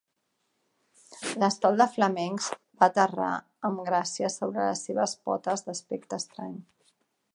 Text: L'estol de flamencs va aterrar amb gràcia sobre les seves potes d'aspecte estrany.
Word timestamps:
L'estol 1.43 1.77
de 1.81 1.87
flamencs 1.97 2.47
va 2.83 2.87
aterrar 2.93 3.29
amb 3.69 3.83
gràcia 3.91 4.33
sobre 4.37 4.67
les 4.71 4.83
seves 4.89 5.15
potes 5.29 5.67
d'aspecte 5.69 6.21
estrany. 6.23 6.59